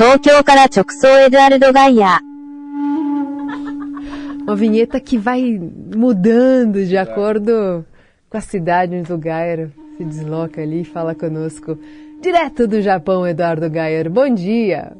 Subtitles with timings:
[0.00, 2.20] 東京から直送エドアルド・ガイア。
[4.46, 5.60] Uma vinheta que vai
[5.94, 7.84] mudando de acordo
[8.30, 11.78] com a cidade onde o Gayer se desloca ali e fala conosco.
[12.22, 14.08] Direto do Japão, Eduardo Gayer.
[14.08, 14.96] Bom dia!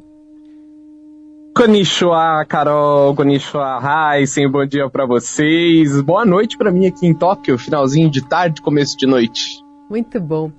[1.55, 6.01] Konnichiwa, Carol, Konnichiwa, Heisen, bom dia para vocês.
[6.01, 9.59] Boa noite para mim aqui em Tóquio, finalzinho de tarde, começo de noite.
[9.89, 10.51] Muito bom.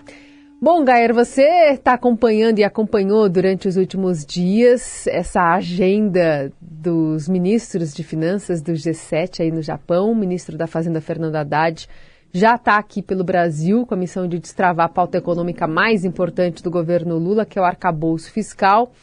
[0.64, 7.94] Bom, Gayer, você está acompanhando e acompanhou durante os últimos dias essa agenda dos ministros
[7.94, 10.10] de finanças do G7 aí no Japão.
[10.10, 11.86] O ministro da Fazenda, Fernando Haddad,
[12.32, 16.64] já está aqui pelo Brasil com a missão de destravar a pauta econômica mais importante
[16.64, 18.94] do governo Lula, que é o arcabouço fiscal.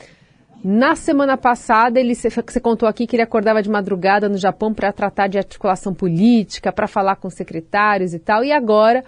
[0.64, 4.90] Na semana passada, ele você contou aqui que ele acordava de madrugada no Japão para
[4.94, 8.42] tratar de articulação política, para falar com secretários e tal.
[8.42, 9.04] E agora,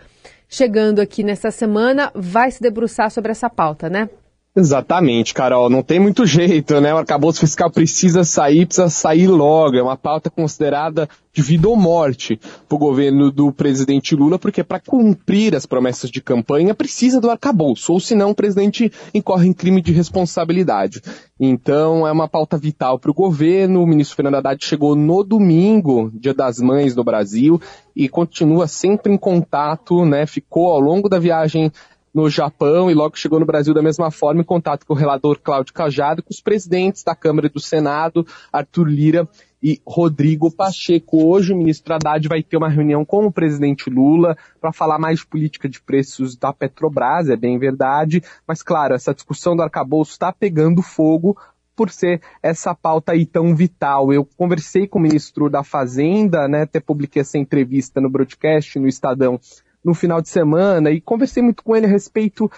[0.52, 4.10] chegando aqui nessa semana, vai se debruçar sobre essa pauta, né?
[4.54, 5.70] Exatamente, Carol.
[5.70, 6.92] Não tem muito jeito, né?
[6.92, 9.76] O arcabouço fiscal precisa sair, precisa sair logo.
[9.76, 14.62] É uma pauta considerada de vida ou morte para o governo do presidente Lula, porque
[14.62, 19.54] para cumprir as promessas de campanha precisa do arcabouço, ou senão o presidente incorre em
[19.54, 21.00] crime de responsabilidade.
[21.40, 23.82] Então é uma pauta vital para o governo.
[23.82, 27.58] O ministro Fernando Haddad chegou no domingo, Dia das Mães no Brasil,
[27.96, 30.26] e continua sempre em contato, né?
[30.26, 31.72] Ficou ao longo da viagem
[32.14, 35.38] no Japão e logo chegou no Brasil da mesma forma em contato com o relator
[35.38, 39.28] Cláudio Cajado e com os presidentes da Câmara e do Senado, Arthur Lira
[39.62, 41.24] e Rodrigo Pacheco.
[41.24, 45.20] Hoje o ministro Haddad vai ter uma reunião com o presidente Lula para falar mais
[45.20, 50.12] de política de preços da Petrobras, é bem verdade, mas claro, essa discussão do arcabouço
[50.12, 51.36] está pegando fogo
[51.74, 54.12] por ser essa pauta aí tão vital.
[54.12, 58.86] Eu conversei com o ministro da Fazenda, né, até publiquei essa entrevista no broadcast, no
[58.86, 59.40] Estadão,
[59.84, 62.50] no final de semana e conversei muito com ele a respeito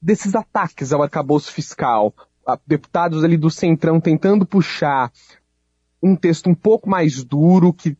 [0.00, 2.14] desses ataques ao arcabouço fiscal.
[2.66, 5.12] Deputados ali do Centrão tentando puxar
[6.02, 7.96] um texto um pouco mais duro que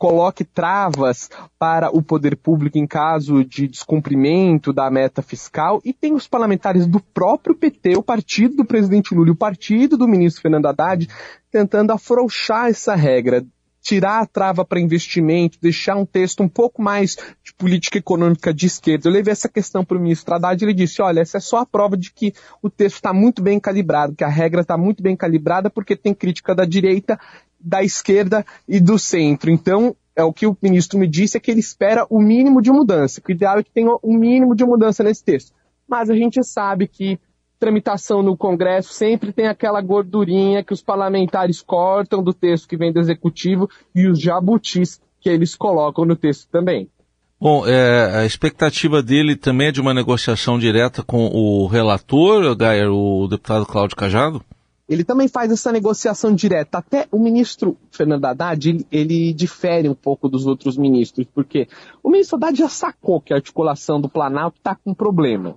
[0.00, 1.28] coloque travas
[1.58, 6.86] para o poder público em caso de descumprimento da meta fiscal e tem os parlamentares
[6.86, 11.06] do próprio PT, o partido do presidente Lula e o partido do ministro Fernando Haddad
[11.50, 13.44] tentando afrouxar essa regra,
[13.80, 18.66] tirar a trava para investimento, deixar um texto um pouco mais de política econômica de
[18.66, 19.08] esquerda.
[19.08, 21.58] Eu levei essa questão para o ministro Haddad e ele disse, olha, essa é só
[21.58, 25.02] a prova de que o texto está muito bem calibrado, que a regra está muito
[25.02, 27.18] bem calibrada porque tem crítica da direita,
[27.58, 29.50] da esquerda e do centro.
[29.50, 32.70] Então, é o que o ministro me disse é que ele espera o mínimo de
[32.70, 35.52] mudança, que o ideal é que tenha um mínimo de mudança nesse texto.
[35.88, 37.18] Mas a gente sabe que
[37.60, 42.90] tramitação no Congresso sempre tem aquela gordurinha que os parlamentares cortam do texto que vem
[42.90, 46.88] do Executivo e os jabutis que eles colocam no texto também.
[47.38, 52.56] Bom, é, a expectativa dele também é de uma negociação direta com o relator,
[52.90, 54.42] o deputado Cláudio Cajado?
[54.88, 56.78] Ele também faz essa negociação direta.
[56.78, 61.68] Até o ministro Fernando Haddad, ele, ele difere um pouco dos outros ministros, porque
[62.02, 65.56] o ministro Haddad já sacou que a articulação do Planalto está com problema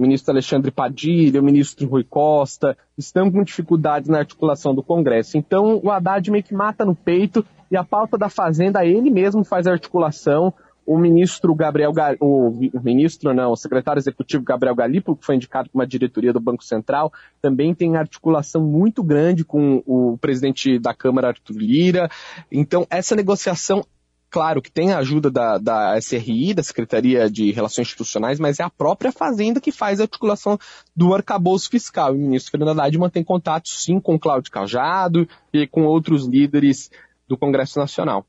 [0.00, 5.36] ministro Alexandre Padilha, o ministro Rui Costa, estão com dificuldades na articulação do Congresso.
[5.36, 9.44] Então, o Haddad meio que mata no peito e a pauta da Fazenda, ele mesmo
[9.44, 10.52] faz a articulação.
[10.86, 12.50] O ministro Gabriel, o
[12.82, 16.64] ministro não, o secretário executivo Gabriel Galipo, que foi indicado para uma diretoria do Banco
[16.64, 22.10] Central, também tem articulação muito grande com o presidente da Câmara, Arthur Lira.
[22.50, 23.84] Então, essa negociação
[24.30, 28.62] claro que tem a ajuda da, da SRI, da Secretaria de Relações Institucionais, mas é
[28.62, 30.58] a própria Fazenda que faz a articulação
[30.94, 32.14] do arcabouço fiscal.
[32.14, 36.90] E o ministro Fernando Haddad mantém contato, sim, com Cláudio Cajado e com outros líderes
[37.28, 38.24] do Congresso Nacional.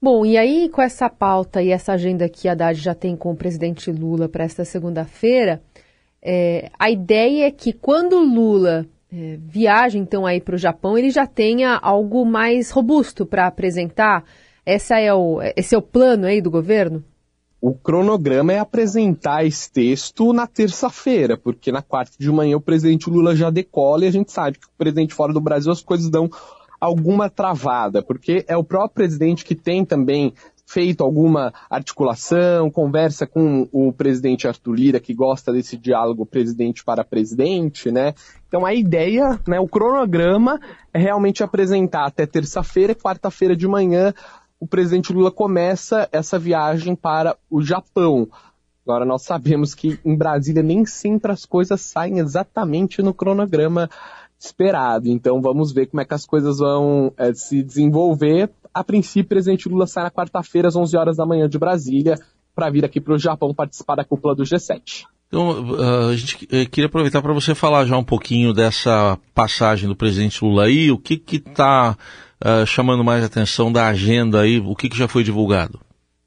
[0.00, 3.32] Bom, e aí com essa pauta e essa agenda que a Haddad já tem com
[3.32, 5.60] o presidente Lula para esta segunda-feira,
[6.22, 11.10] é, a ideia é que quando Lula é, viaja então aí para o Japão, ele
[11.10, 14.24] já tenha algo mais robusto para apresentar.
[14.68, 17.02] Essa é o, esse é o plano aí do governo?
[17.58, 23.08] O cronograma é apresentar esse texto na terça-feira, porque na quarta de manhã o presidente
[23.08, 26.10] Lula já decola e a gente sabe que o presidente fora do Brasil as coisas
[26.10, 26.28] dão
[26.78, 30.34] alguma travada, porque é o próprio presidente que tem também
[30.66, 37.02] feito alguma articulação, conversa com o presidente Arthur Lira, que gosta desse diálogo presidente para
[37.02, 38.12] presidente, né?
[38.46, 40.60] Então a ideia, né, o cronograma
[40.92, 44.12] é realmente apresentar até terça-feira, quarta-feira de manhã,
[44.60, 48.28] o presidente Lula começa essa viagem para o Japão.
[48.84, 53.88] Agora nós sabemos que em Brasília nem sempre as coisas saem exatamente no cronograma
[54.38, 55.08] esperado.
[55.08, 58.50] Então vamos ver como é que as coisas vão é, se desenvolver.
[58.72, 62.18] A princípio, o presidente Lula sai na quarta-feira às 11 horas da manhã de Brasília
[62.54, 65.04] para vir aqui para o Japão participar da cúpula do G7.
[65.28, 69.86] Então, uh, a gente eh, queria aproveitar para você falar já um pouquinho dessa passagem
[69.86, 71.96] do presidente Lula aí, o que está
[72.42, 75.78] uh, chamando mais atenção da agenda aí, o que, que já foi divulgado?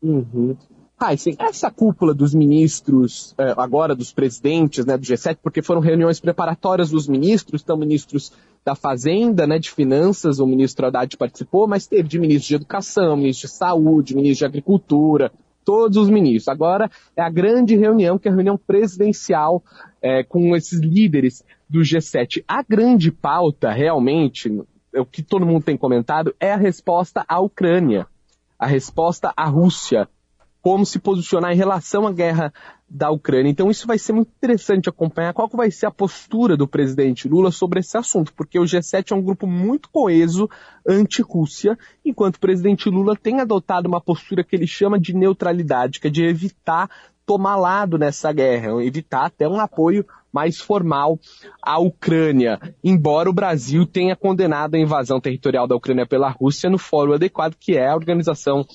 [0.03, 0.55] Uhum.
[1.03, 5.81] Ah, sim, essa cúpula dos ministros, eh, agora dos presidentes né, do G7, porque foram
[5.81, 8.31] reuniões preparatórias dos ministros, então ministros
[8.63, 13.17] da Fazenda, né, de Finanças, o ministro Haddad participou, mas teve de ministro de Educação,
[13.17, 15.31] ministro de Saúde, ministro de Agricultura,
[15.63, 16.47] todos os ministros.
[16.47, 19.63] Agora é a grande reunião, que é a reunião presidencial
[20.01, 22.43] é, com esses líderes do G7.
[22.47, 24.49] A grande pauta, realmente,
[24.93, 28.05] o que todo mundo tem comentado, é a resposta à Ucrânia,
[28.59, 30.07] a resposta à Rússia,
[30.61, 32.53] como se posicionar em relação à guerra
[32.87, 33.49] da Ucrânia.
[33.49, 37.49] Então isso vai ser muito interessante acompanhar qual vai ser a postura do presidente Lula
[37.51, 40.49] sobre esse assunto, porque o G7 é um grupo muito coeso
[40.87, 46.07] anti-Rússia, enquanto o presidente Lula tem adotado uma postura que ele chama de neutralidade, que
[46.07, 46.89] é de evitar
[47.25, 51.19] tomar lado nessa guerra, evitar até um apoio mais formal
[51.61, 56.77] à Ucrânia, embora o Brasil tenha condenado a invasão territorial da Ucrânia pela Rússia no
[56.77, 58.65] fórum adequado, que é a Organização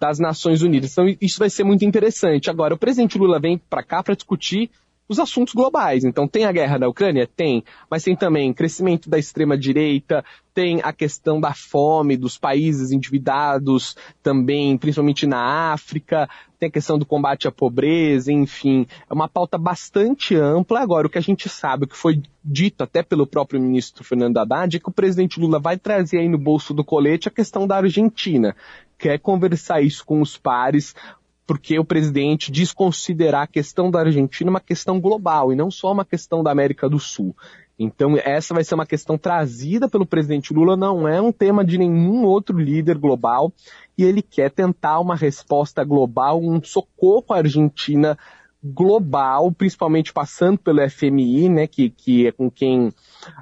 [0.00, 0.92] das Nações Unidas.
[0.92, 2.50] Então isso vai ser muito interessante.
[2.50, 4.70] Agora, o presidente Lula vem para cá para discutir
[5.08, 6.04] os assuntos globais.
[6.04, 7.26] Então, tem a guerra da Ucrânia?
[7.26, 7.62] Tem.
[7.90, 10.24] Mas tem também crescimento da extrema-direita,
[10.54, 16.98] tem a questão da fome dos países endividados também, principalmente na África, tem a questão
[16.98, 18.86] do combate à pobreza, enfim.
[19.10, 20.80] É uma pauta bastante ampla.
[20.80, 24.38] Agora, o que a gente sabe, o que foi dito até pelo próprio ministro Fernando
[24.38, 27.66] Haddad, é que o presidente Lula vai trazer aí no bolso do colete a questão
[27.66, 28.54] da Argentina.
[29.04, 30.94] Quer conversar isso com os pares,
[31.46, 35.92] porque o presidente diz considerar a questão da Argentina uma questão global e não só
[35.92, 37.36] uma questão da América do Sul.
[37.78, 41.76] Então, essa vai ser uma questão trazida pelo presidente Lula, não é um tema de
[41.76, 43.52] nenhum outro líder global,
[43.98, 48.16] e ele quer tentar uma resposta global, um socorro à Argentina
[48.64, 52.90] global, principalmente passando pelo FMI, né, que, que é com quem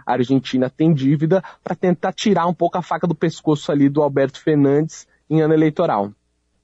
[0.05, 4.03] a Argentina tem dívida, para tentar tirar um pouco a faca do pescoço ali do
[4.03, 6.12] Alberto Fernandes em ano eleitoral.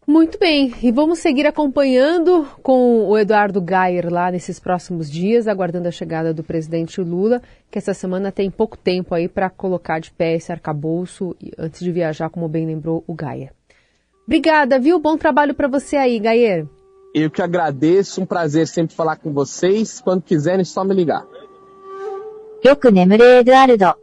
[0.06, 5.88] Muito bem, e vamos seguir acompanhando com o Eduardo Gayer lá nesses próximos dias, aguardando
[5.88, 7.42] a chegada do presidente Lula,
[7.72, 11.92] que essa semana tem pouco tempo aí para colocar de pé esse arcabouço antes de
[11.92, 13.54] viajar, como bem lembrou o Gayer.
[14.28, 15.00] Obrigada, viu?
[15.00, 16.68] Bom trabalho para você aí, Gayer.
[17.16, 20.02] Eu que agradeço, um prazer sempre falar com vocês.
[20.02, 21.26] Quando quiserem, só me ligar.
[22.64, 23.98] よく眠れエドアルド。